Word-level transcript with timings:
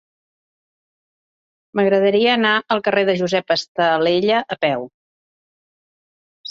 M'agradaria 1.79 2.31
anar 2.39 2.55
al 2.77 2.83
carrer 2.89 3.05
de 3.11 3.17
Josep 3.21 3.57
Estalella 3.59 4.45
a 4.57 4.61
peu. 4.69 4.93